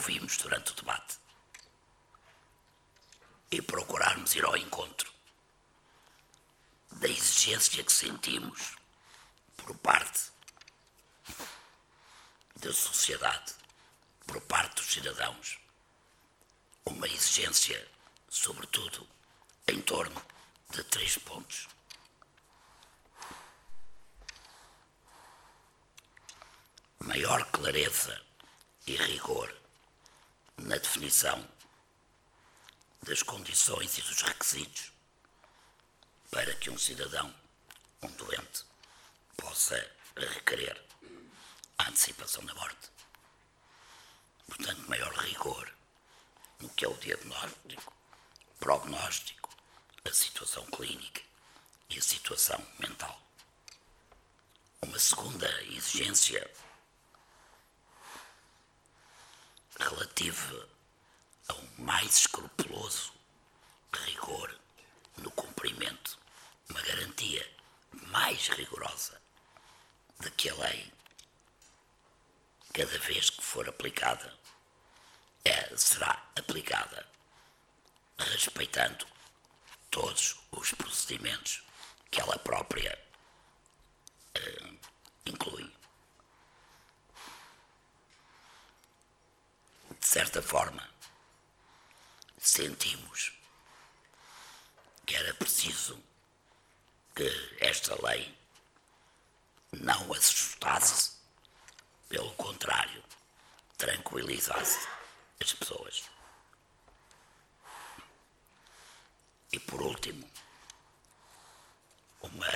ouvimos 0.00 0.38
durante 0.38 0.72
o 0.72 0.74
debate 0.76 1.18
e 3.50 3.60
procurarmos 3.60 4.34
ir 4.34 4.42
ao 4.46 4.56
encontro 4.56 5.12
da 6.92 7.06
exigência 7.06 7.84
que 7.84 7.92
sentimos 7.92 8.76
por 9.58 9.76
parte 9.76 10.30
da 12.56 12.72
sociedade, 12.72 13.52
por 14.26 14.40
parte 14.40 14.76
dos 14.76 14.90
cidadãos, 14.90 15.58
uma 16.86 17.06
exigência, 17.06 17.86
sobretudo, 18.30 19.06
em 19.68 19.82
torno 19.82 20.24
de 20.70 20.82
três 20.84 21.18
pontos. 21.18 21.68
Maior 27.00 27.44
clareza 27.50 28.18
e 28.86 28.96
rigor 28.96 29.59
na 30.60 30.76
definição 30.76 31.46
das 33.02 33.22
condições 33.22 33.96
e 33.98 34.02
dos 34.02 34.20
requisitos 34.22 34.92
para 36.30 36.54
que 36.54 36.70
um 36.70 36.78
cidadão, 36.78 37.34
um 38.02 38.10
doente, 38.12 38.64
possa 39.36 39.90
requerer 40.16 40.80
a 41.78 41.88
antecipação 41.88 42.44
da 42.44 42.54
morte. 42.54 42.90
Portanto, 44.46 44.88
maior 44.88 45.12
rigor 45.14 45.72
no 46.60 46.68
que 46.70 46.84
é 46.84 46.88
o 46.88 46.96
diagnóstico, 46.98 47.92
prognóstico, 48.58 49.48
a 50.04 50.12
situação 50.12 50.64
clínica 50.66 51.22
e 51.88 51.98
a 51.98 52.02
situação 52.02 52.64
mental. 52.78 53.20
Uma 54.82 54.98
segunda 54.98 55.48
exigência 55.64 56.48
relativa 59.80 60.68
a 61.48 61.54
um 61.54 61.68
mais 61.78 62.16
escrupuloso 62.16 63.12
rigor 63.92 64.54
no 65.18 65.30
cumprimento, 65.32 66.18
uma 66.68 66.80
garantia 66.82 67.46
mais 68.08 68.48
rigorosa 68.48 69.20
de 70.20 70.30
que 70.32 70.48
a 70.50 70.54
lei, 70.54 70.92
cada 72.72 72.98
vez 72.98 73.30
que 73.30 73.42
for 73.42 73.68
aplicada, 73.68 74.32
é, 75.44 75.76
será 75.76 76.30
aplicada 76.36 77.06
respeitando 78.18 79.06
todos 79.90 80.36
os 80.52 80.72
procedimentos 80.72 81.62
que 82.10 82.20
ela 82.20 82.38
própria 82.38 82.98
uh, 84.36 84.78
inclui. 85.26 85.69
De 90.00 90.06
certa 90.06 90.42
forma, 90.42 90.88
sentimos 92.38 93.32
que 95.06 95.14
era 95.14 95.34
preciso 95.34 96.02
que 97.14 97.56
esta 97.60 97.94
lei 98.06 98.36
não 99.72 100.12
assustasse, 100.12 101.12
pelo 102.08 102.32
contrário, 102.34 103.04
tranquilizasse 103.76 104.88
as 105.40 105.52
pessoas. 105.52 106.04
E 109.52 109.58
por 109.58 109.82
último, 109.82 110.28
uma 112.22 112.46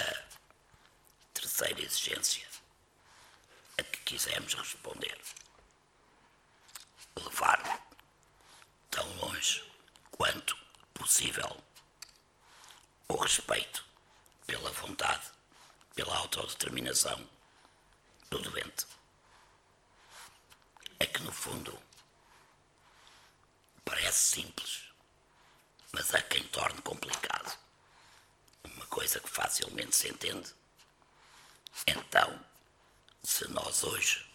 terceira 1.32 1.80
exigência 1.82 2.46
a 3.78 3.82
que 3.82 3.98
quisemos 4.02 4.54
responder. 4.54 5.18
Levar 7.16 7.88
tão 8.90 9.06
longe 9.16 9.64
quanto 10.10 10.56
possível 10.92 11.62
o 13.08 13.16
respeito 13.36 13.84
pela 14.46 14.70
vontade, 14.70 15.26
pela 15.94 16.16
autodeterminação 16.16 17.28
do 18.30 18.38
doente. 18.38 18.86
É 20.98 21.06
que 21.06 21.22
no 21.22 21.32
fundo 21.32 21.78
parece 23.84 24.18
simples 24.18 24.84
mas 25.94 26.12
há 26.12 26.20
quem 26.22 26.42
torne 26.48 26.80
complicado. 26.82 27.56
Uma 28.64 28.86
coisa 28.86 29.20
que 29.20 29.28
facilmente 29.28 29.94
se 29.94 30.08
entende. 30.08 30.52
Então, 31.86 32.44
se 33.22 33.46
nós 33.48 33.84
hoje 33.84 34.26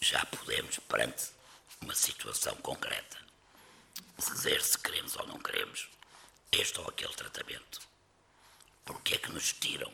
já 0.00 0.24
podemos, 0.26 0.78
perante 0.80 1.32
uma 1.80 1.94
situação 1.94 2.54
concreta, 2.58 3.18
dizer 4.18 4.62
se 4.62 4.78
queremos 4.78 5.16
ou 5.16 5.26
não 5.26 5.38
queremos 5.38 5.88
este 6.52 6.80
ou 6.80 6.88
aquele 6.88 7.14
tratamento, 7.14 7.80
porque 8.84 9.14
é 9.14 9.18
que 9.18 9.30
nos 9.30 9.52
tiram, 9.52 9.92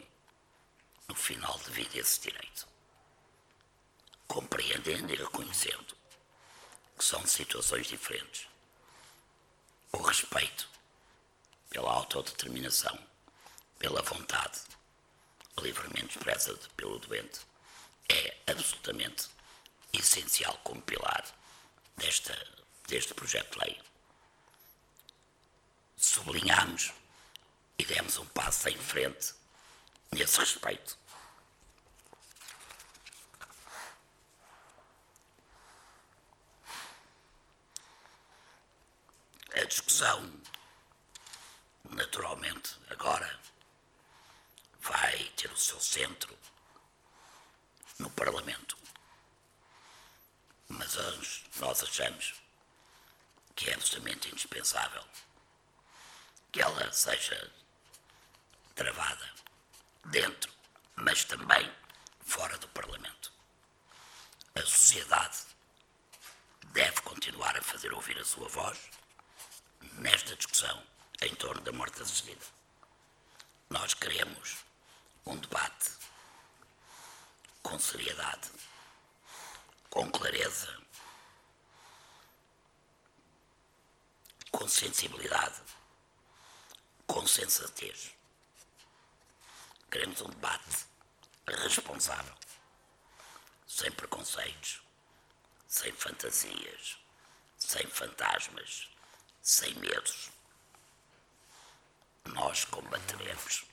no 1.09 1.15
final 1.15 1.59
de 1.59 1.71
vida, 1.71 1.99
esse 1.99 2.21
direito? 2.21 2.67
Compreendendo 4.29 5.13
e 5.13 5.17
reconhecendo 5.17 5.97
que 6.97 7.05
são 7.05 7.27
situações 7.27 7.87
diferentes 7.87 8.47
o 9.93 9.99
respeito 10.03 10.69
pela 11.69 11.93
autodeterminação, 11.93 12.99
pela 13.79 14.01
vontade 14.03 14.61
livremente 15.61 16.17
expressa 16.17 16.55
pelo 16.77 16.99
doente 16.99 17.41
é 18.09 18.37
absolutamente 18.47 19.29
essencial 19.93 20.59
como 20.65 20.81
pilar 20.83 21.25
desta, 21.97 22.35
deste 22.89 23.13
projeto 23.15 23.59
de 23.59 23.65
lei. 23.65 23.81
Sublinhamos 26.03 26.93
e 27.79 27.85
demos 27.85 28.19
um 28.19 28.27
passo 28.27 28.69
em 28.69 28.77
frente 28.77 29.35
nesse 30.11 30.41
respeito. 30.41 30.99
A 39.55 39.65
discussão, 39.65 40.43
naturalmente, 41.89 42.77
agora 42.91 43.41
vai 44.81 45.25
ter 45.37 45.53
o 45.53 45.57
seu 45.57 45.81
centro 45.81 46.37
no 48.01 48.11
Parlamento. 48.11 48.77
Mas 50.69 50.97
nós 51.61 51.85
achamos 51.85 52.35
que 53.55 53.71
é 53.71 53.75
absolutamente 53.75 54.29
indispensável 54.31 55.05
que 56.53 56.61
ela 56.61 56.93
seja 56.93 57.51
travada 58.75 59.33
dentro, 60.05 60.53
mas 60.97 61.25
também 61.25 61.75
fora 62.21 62.59
do 62.59 62.69
Parlamento. 62.69 63.33
A 64.55 64.61
sociedade 64.61 65.39
deve 66.73 67.01
continuar 67.01 67.57
a 67.57 67.63
fazer 67.63 67.93
ouvir 67.95 68.19
a 68.19 68.25
sua 68.25 68.49
voz 68.49 68.79
nesta 69.95 70.37
discussão 70.37 70.83
em 71.23 71.35
torno 71.37 71.63
da 71.63 71.73
morte 71.73 72.03
assistida. 72.03 72.45
Nós 73.71 73.95
queremos 73.95 74.59
um 75.25 75.37
debate 75.37 75.91
com 77.63 77.79
seriedade, 77.79 78.51
com 79.89 80.11
clareza, 80.11 80.79
com 84.51 84.69
sensibilidade, 84.69 85.63
com 87.23 87.27
sensatez. 87.29 88.11
Queremos 89.89 90.21
um 90.23 90.29
debate 90.29 90.87
responsável, 91.47 92.35
sem 93.65 93.93
preconceitos, 93.93 94.83
sem 95.69 95.93
fantasias, 95.93 96.99
sem 97.57 97.87
fantasmas 97.87 98.89
sem 99.41 99.73
medos. 99.75 100.31
Nós 102.25 102.65
combateremos 102.65 103.67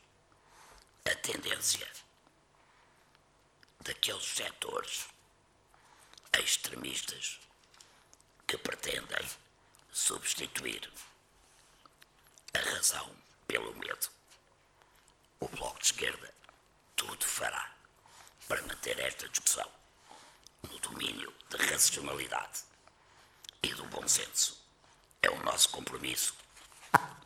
a 1.06 1.16
tendência 1.16 1.92
daqueles 3.82 4.26
setores 4.26 5.08
extremistas 6.40 7.40
que 8.46 8.58
pretendem 8.60 9.28
substituir 9.92 10.92
a 12.54 12.60
razão 12.60 13.29
pelo 13.50 13.74
medo. 13.80 14.08
O 15.40 15.48
Bloco 15.48 15.80
de 15.80 15.86
Esquerda 15.86 16.32
tudo 16.96 17.26
fará 17.26 17.74
para 18.48 18.62
manter 18.62 19.00
esta 19.00 19.28
discussão 19.28 19.68
no 20.70 20.78
domínio 20.80 21.34
da 21.50 21.58
racionalidade 21.58 22.62
e 23.64 23.74
do 23.74 23.84
bom 23.86 24.08
senso 24.08 24.64
é 25.24 25.32
o 25.32 25.44
nosso 25.44 25.70
compromisso 25.70 26.36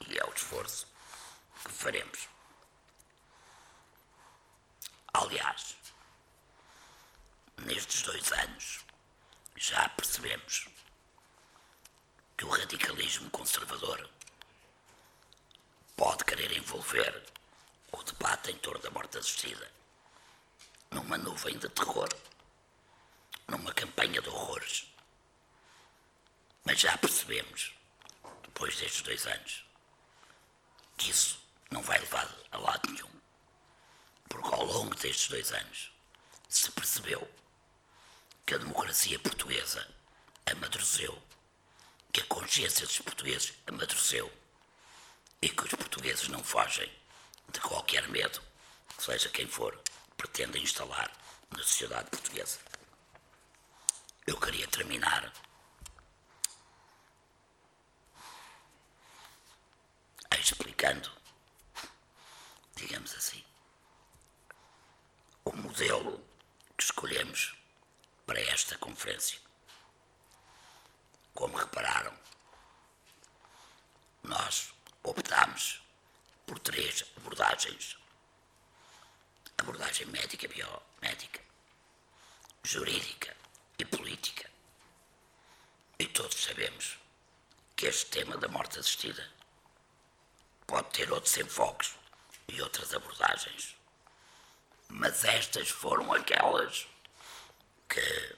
e 0.07 0.17
é 0.17 0.23
o 0.23 0.33
esforço 0.33 0.87
que 1.65 1.71
faremos. 1.73 2.29
Aliás, 5.13 5.75
nestes 7.57 8.01
dois 8.03 8.31
anos 8.31 8.79
já 9.57 9.89
percebemos 9.89 10.69
que 12.37 12.45
o 12.45 12.49
radicalismo 12.49 13.29
conservador 13.29 14.09
pode 15.95 16.23
querer 16.25 16.55
envolver 16.57 17.23
o 17.91 18.03
debate 18.03 18.51
em 18.51 18.57
torno 18.57 18.81
da 18.81 18.89
morte 18.91 19.17
assistida 19.17 19.71
numa 20.91 21.17
nuvem 21.17 21.57
de 21.57 21.69
terror, 21.69 22.09
numa 23.47 23.73
campanha 23.73 24.21
de 24.21 24.29
horrores. 24.29 24.87
Mas 26.63 26.79
já 26.79 26.97
percebemos, 26.97 27.73
depois 28.43 28.75
destes 28.77 29.01
dois 29.01 29.25
anos, 29.25 29.65
que 30.97 31.09
isso 31.09 31.39
não 31.71 31.81
vai 31.81 31.99
levar 31.99 32.29
a 32.51 32.57
lado 32.57 32.91
nenhum. 32.91 33.09
Porque 34.29 34.53
ao 34.53 34.65
longo 34.65 34.95
destes 34.95 35.27
dois 35.27 35.51
anos 35.51 35.91
se 36.47 36.71
percebeu 36.71 37.27
que 38.45 38.53
a 38.55 38.59
democracia 38.59 39.19
portuguesa 39.19 39.87
amadureceu, 40.45 41.21
que 42.11 42.21
a 42.21 42.25
consciência 42.25 42.85
dos 42.85 42.99
portugueses 42.99 43.53
amadureceu 43.67 44.31
e 45.43 45.49
que 45.49 45.63
os 45.65 45.73
portugueses 45.75 46.29
não 46.29 46.41
fogem 46.41 46.89
de 47.51 47.59
qualquer 47.59 48.07
medo, 48.07 48.41
seja 48.97 49.27
quem 49.27 49.45
for, 49.45 49.77
pretenda 50.15 50.57
instalar 50.57 51.11
na 51.51 51.57
sociedade 51.57 52.09
portuguesa. 52.09 52.59
Eu 54.25 54.39
queria 54.39 54.65
terminar 54.69 55.33
explicando, 60.39 61.11
digamos 62.75 63.13
assim, 63.13 63.43
o 65.43 65.51
modelo 65.53 66.25
que 66.77 66.83
escolhemos 66.83 67.53
para 68.25 68.39
esta 68.39 68.77
conferência. 68.77 69.39
Como 71.33 71.57
repararam, 71.57 72.17
nós 74.23 74.73
optámos 75.03 75.81
por 76.45 76.59
três 76.59 77.03
abordagens. 77.17 77.97
Abordagem 79.57 80.07
médica, 80.07 80.47
biomédica, 80.47 81.41
jurídica 82.63 83.35
e 83.77 83.85
política. 83.85 84.49
E 85.99 86.07
todos 86.07 86.43
sabemos 86.43 86.97
que 87.75 87.85
este 87.85 88.07
tema 88.07 88.37
da 88.37 88.47
morte 88.47 88.79
assistida 88.79 89.29
pode 90.65 90.89
ter 90.89 91.11
outros 91.11 91.37
enfoques 91.37 91.95
e 92.47 92.61
outras 92.61 92.93
abordagens. 92.93 93.75
Mas 94.89 95.23
estas 95.23 95.69
foram 95.69 96.11
aquelas 96.13 96.87
que, 97.87 98.37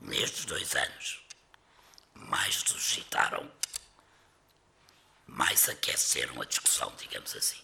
nestes 0.00 0.44
dois 0.44 0.74
anos, 0.74 1.20
mais 2.28 2.56
suscitaram, 2.56 3.50
mais 5.26 5.68
aqueceram 5.68 6.40
a 6.40 6.44
discussão, 6.44 6.94
digamos 6.96 7.34
assim. 7.34 7.62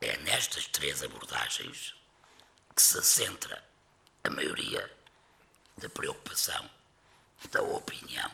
É 0.00 0.16
nestas 0.18 0.66
três 0.66 1.02
abordagens 1.02 1.94
que 2.74 2.82
se 2.82 3.02
centra 3.02 3.64
a 4.24 4.30
maioria 4.30 4.96
da 5.76 5.88
preocupação, 5.88 6.70
da 7.50 7.62
opinião 7.62 8.30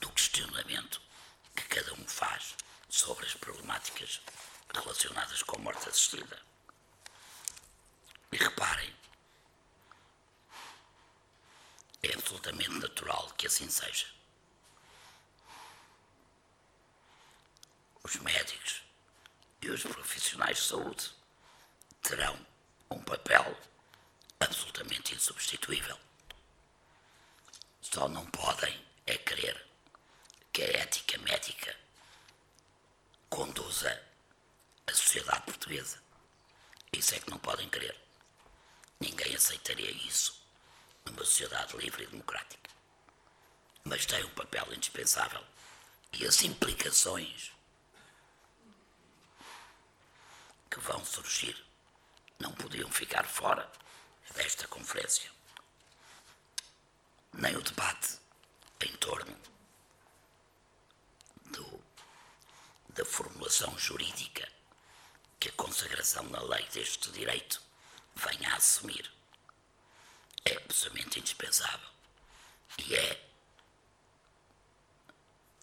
do 0.00 0.10
questionamento 0.12 1.00
que 1.54 1.64
cada 1.64 1.92
um 1.94 2.04
faz 2.06 2.54
sobre 2.88 3.26
as 3.26 3.34
problemáticas 3.34 4.20
relacionadas 4.74 5.42
com 5.42 5.56
a 5.56 5.60
morte 5.60 5.88
assistida. 5.88 6.40
E 8.32 8.36
reparem, 8.36 8.94
é 12.02 12.16
absolutamente 12.30 12.70
natural 12.70 13.28
que 13.36 13.46
assim 13.48 13.68
seja. 13.68 14.06
Os 18.04 18.14
médicos 18.16 18.82
e 19.60 19.68
os 19.68 19.82
profissionais 19.82 20.58
de 20.58 20.62
saúde 20.62 21.10
terão 22.02 22.38
um 22.90 23.02
papel 23.02 23.56
absolutamente 24.38 25.14
insubstituível. 25.14 25.98
Só 27.80 28.08
não 28.08 28.24
podem 28.30 28.86
é 29.06 29.18
querer 29.18 29.66
que 30.52 30.62
a 30.62 30.82
ética 30.82 31.18
médica 31.18 31.76
conduza 33.28 34.02
a 34.86 34.94
sociedade 34.94 35.42
portuguesa. 35.42 36.00
Isso 36.92 37.14
é 37.14 37.20
que 37.20 37.30
não 37.30 37.38
podem 37.38 37.68
querer. 37.68 37.96
Ninguém 39.00 39.34
aceitaria 39.34 39.90
isso 39.90 40.39
numa 41.10 41.24
sociedade 41.24 41.76
livre 41.76 42.04
e 42.04 42.06
democrática. 42.06 42.70
Mas 43.84 44.06
tem 44.06 44.24
um 44.24 44.30
papel 44.30 44.72
indispensável. 44.72 45.44
E 46.12 46.26
as 46.26 46.42
implicações 46.42 47.52
que 50.70 50.80
vão 50.80 51.04
surgir 51.04 51.56
não 52.38 52.52
podiam 52.52 52.90
ficar 52.90 53.24
fora 53.24 53.70
desta 54.34 54.66
conferência. 54.68 55.30
Nem 57.32 57.56
o 57.56 57.62
debate 57.62 58.18
em 58.80 58.96
torno 58.96 59.36
do, 61.46 61.84
da 62.90 63.04
formulação 63.04 63.76
jurídica 63.78 64.48
que 65.38 65.48
a 65.48 65.52
consagração 65.52 66.24
na 66.24 66.42
lei 66.42 66.66
deste 66.68 67.10
direito 67.12 67.62
venha 68.14 68.50
a 68.50 68.56
assumir. 68.56 69.19
É 70.44 70.56
absolutamente 70.56 71.18
indispensável. 71.18 71.88
E 72.78 72.94
é, 72.94 73.28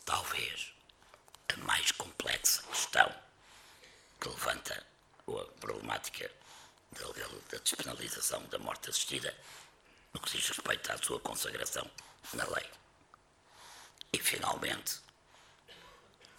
talvez, 0.05 0.73
a 1.49 1.57
mais 1.57 1.91
complexa 1.91 2.61
questão 2.63 3.13
que 4.19 4.29
levanta 4.29 4.85
a 5.27 5.59
problemática 5.59 6.31
da, 6.91 7.57
despenalização 7.59 8.43
da 8.45 8.57
morte 8.59 8.89
assistida 8.89 9.35
no 10.13 10.19
que 10.21 10.37
diz 10.37 10.47
respeito 10.47 10.91
à 10.91 10.97
sua 10.97 11.19
consagração 11.19 11.89
na 12.33 12.45
lei. 12.45 12.69
E, 14.13 14.19
finalmente, 14.19 14.99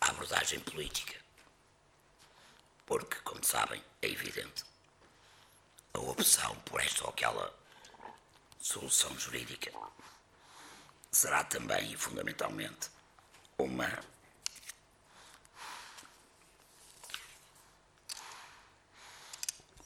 a 0.01 0.11
abordagem 0.11 0.61
política. 0.61 1.19
Porque, 2.87 3.17
como 3.17 3.45
sabem, 3.45 3.85
é 4.01 4.09
evidente, 4.09 4.65
a 5.93 5.99
opção 5.99 6.55
por 6.61 6.81
esta 6.81 7.05
ou 7.05 7.11
aquela 7.11 7.58
solução 8.59 9.19
jurídica 9.19 9.73
será 11.11 11.45
também 11.45 11.93
e 11.93 11.97
fundamentalmente 11.97 12.91
uma 13.59 13.89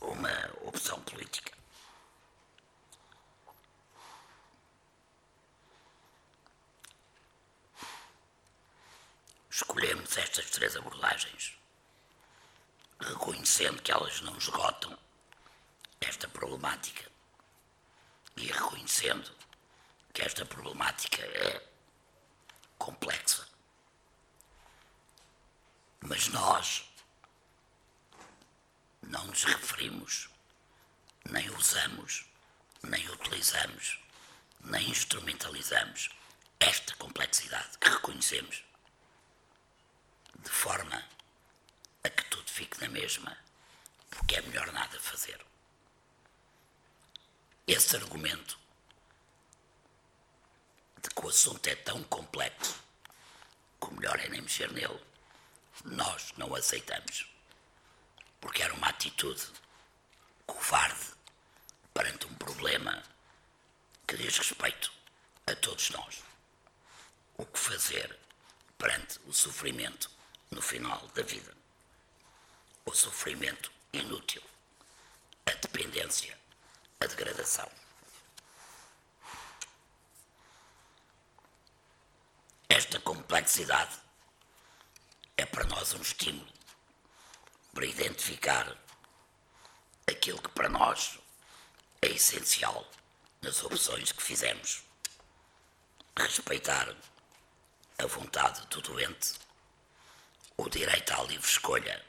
uma 0.00 0.50
opção 0.62 1.00
política. 1.02 1.52
escolhemos 9.52 10.16
estas 10.16 10.50
três 10.50 10.74
abordagens, 10.76 11.56
reconhecendo 12.98 13.82
que 13.82 13.92
elas 13.92 14.20
não 14.22 14.36
esgotam 14.36 14.98
esta 16.00 16.26
problemática 16.26 17.11
e 18.36 18.46
reconhecendo 18.46 19.30
que 20.12 20.22
esta 20.22 20.44
problemática 20.44 21.22
é 21.22 21.66
complexa. 22.78 23.46
Mas 26.00 26.28
nós 26.28 26.84
não 29.02 29.26
nos 29.26 29.44
referimos, 29.44 30.28
nem 31.30 31.48
usamos, 31.50 32.26
nem 32.82 33.08
utilizamos, 33.10 33.98
nem 34.60 34.88
instrumentalizamos 34.88 36.10
esta 36.58 36.94
complexidade 36.96 37.78
que 37.78 37.88
reconhecemos 37.88 38.64
de 40.38 40.50
forma 40.50 41.04
a 42.04 42.08
que 42.08 42.24
tudo 42.24 42.50
fique 42.50 42.80
na 42.80 42.88
mesma, 42.88 43.36
porque 44.10 44.36
é 44.36 44.42
melhor 44.42 44.70
nada 44.72 44.98
fazer. 45.00 45.40
Esse 47.66 47.96
argumento 47.96 48.58
de 51.02 51.08
que 51.10 51.24
o 51.24 51.28
assunto 51.28 51.66
é 51.66 51.76
tão 51.76 52.02
complexo 52.04 52.82
que 53.80 53.88
o 53.88 53.94
melhor 53.94 54.18
é 54.20 54.28
nem 54.28 54.40
mexer 54.40 54.70
nele, 54.72 55.00
nós 55.84 56.32
não 56.36 56.54
aceitamos, 56.54 57.26
porque 58.40 58.62
era 58.62 58.74
uma 58.74 58.88
atitude 58.88 59.42
covarde 60.46 61.06
perante 61.94 62.26
um 62.26 62.34
problema 62.34 63.02
que 64.06 64.16
diz 64.16 64.38
respeito 64.38 64.92
a 65.46 65.54
todos 65.56 65.90
nós. 65.90 66.22
O 67.36 67.46
que 67.46 67.58
fazer 67.58 68.18
perante 68.78 69.18
o 69.26 69.32
sofrimento 69.32 70.10
no 70.50 70.60
final 70.60 71.06
da 71.14 71.22
vida. 71.22 71.52
O 72.84 72.94
sofrimento 72.94 73.70
inútil, 73.92 74.42
a 75.46 75.52
dependência, 75.52 76.36
a 77.00 77.06
degradação. 77.06 77.31
Esta 82.68 83.00
complexidade 83.00 83.96
é 85.36 85.44
para 85.44 85.64
nós 85.64 85.92
um 85.94 86.00
estímulo 86.00 86.52
para 87.74 87.84
identificar 87.84 88.76
aquilo 90.06 90.40
que 90.40 90.50
para 90.50 90.68
nós 90.68 91.18
é 92.00 92.08
essencial 92.08 92.88
nas 93.40 93.60
opções 93.64 94.12
que 94.12 94.22
fizemos. 94.22 94.84
Respeitar 96.16 96.94
a 97.98 98.06
vontade 98.06 98.64
do 98.68 98.80
doente, 98.82 99.34
o 100.56 100.68
direito 100.68 101.12
à 101.12 101.22
livre 101.24 101.48
escolha 101.48 102.04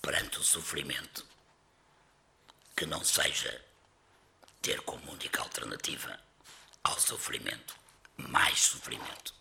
perante 0.00 0.38
o 0.38 0.44
sofrimento 0.44 1.26
que 2.76 2.86
não 2.86 3.02
seja 3.02 3.65
ter 4.66 4.80
como 4.80 5.12
única 5.12 5.40
alternativa 5.42 6.18
ao 6.82 6.98
sofrimento 6.98 7.78
mais 8.16 8.58
sofrimento. 8.58 9.32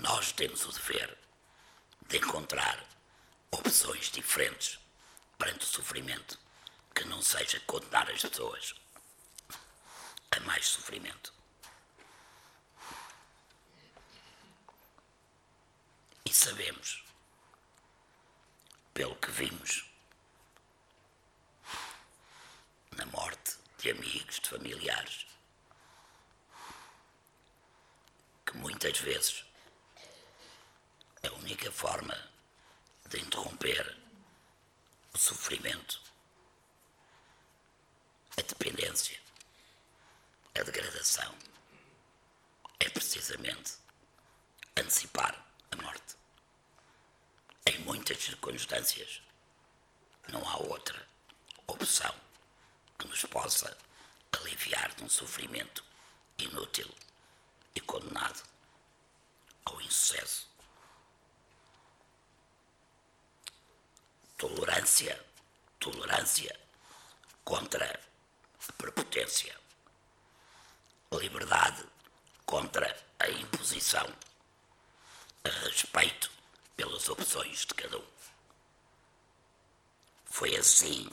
Nós 0.00 0.32
temos 0.32 0.64
o 0.64 0.72
dever 0.72 1.16
de 2.08 2.16
encontrar 2.16 2.84
opções 3.52 4.10
diferentes 4.10 4.80
perante 5.38 5.64
o 5.64 5.68
sofrimento 5.68 6.36
que 6.92 7.04
não 7.04 7.22
seja 7.22 7.60
condenar 7.60 8.10
as 8.10 8.22
pessoas 8.22 8.74
a 10.32 10.40
mais 10.40 10.66
sofrimento. 10.66 11.32
E 16.24 16.34
sabemos, 16.34 17.04
pelo 18.92 19.14
que 19.14 19.30
vimos 19.30 19.88
na 22.96 23.06
morte 23.06 23.65
de 23.86 23.92
amigos, 23.92 24.40
de 24.40 24.48
familiares, 24.48 25.26
que 28.44 28.56
muitas 28.56 28.98
vezes 28.98 29.44
a 31.22 31.32
única 31.34 31.70
forma 31.70 32.16
de 33.08 33.20
interromper 33.20 33.96
o 35.14 35.18
sofrimento, 35.18 36.02
a 38.36 38.42
dependência, 38.42 39.20
a 40.58 40.64
degradação, 40.64 41.32
é 42.80 42.88
precisamente 42.88 43.74
antecipar 44.76 45.46
a 45.70 45.76
morte. 45.76 46.16
Em 47.64 47.78
muitas 47.84 48.18
circunstâncias, 48.18 49.22
não 50.28 50.44
há 50.48 50.56
outra 50.56 51.06
opção 51.68 52.25
que 52.98 53.06
nos 53.06 53.24
possa 53.26 53.76
aliviar 54.32 54.94
de 54.94 55.04
um 55.04 55.08
sofrimento 55.08 55.84
inútil 56.38 56.88
e 57.74 57.80
condenado 57.80 58.42
ao 59.64 59.80
insucesso. 59.80 60.48
Tolerância, 64.36 65.24
tolerância 65.78 66.58
contra 67.44 68.00
a 68.68 68.72
prepotência. 68.72 69.56
Liberdade 71.12 71.84
contra 72.44 72.94
a 73.18 73.28
imposição. 73.30 74.06
Respeito 75.62 76.30
pelas 76.76 77.08
opções 77.08 77.60
de 77.60 77.74
cada 77.74 77.98
um. 77.98 78.06
Foi 80.26 80.54
assim 80.56 81.08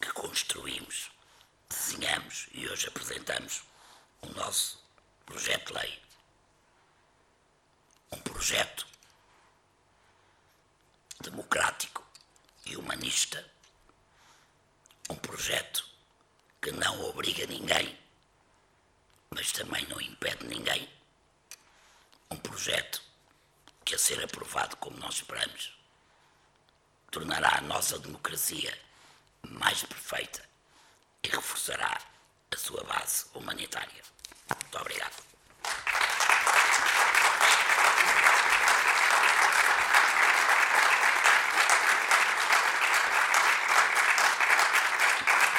que 0.00 0.12
construímos, 0.12 1.10
desenhamos 1.68 2.48
e 2.52 2.68
hoje 2.68 2.88
apresentamos 2.88 3.62
o 4.22 4.28
nosso 4.30 4.82
projeto 5.26 5.66
de 5.66 5.78
lei. 5.78 6.02
Um 8.12 8.20
projeto 8.22 8.86
democrático 11.20 12.04
e 12.66 12.76
humanista. 12.76 13.46
Um 15.08 15.16
projeto 15.16 15.86
que 16.60 16.72
não 16.72 17.00
obriga 17.04 17.46
ninguém, 17.46 17.98
mas 19.30 19.52
também 19.52 19.86
não 19.86 20.00
impede 20.00 20.46
ninguém. 20.46 20.88
Um 22.30 22.36
projeto 22.36 23.02
que, 23.84 23.94
a 23.94 23.98
ser 23.98 24.22
aprovado 24.22 24.76
como 24.76 24.98
nós 24.98 25.16
esperamos, 25.16 25.76
tornará 27.10 27.58
a 27.58 27.62
nossa 27.62 27.98
democracia 27.98 28.76
mais 29.48 29.82
perfeita 29.84 30.42
e 31.22 31.28
reforçará 31.28 31.98
a 32.52 32.56
sua 32.56 32.82
base 32.84 33.26
humanitária. 33.34 34.02
Muito 34.48 34.78
obrigado. 34.78 35.29